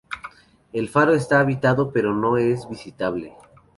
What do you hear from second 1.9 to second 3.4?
pero no es visitable.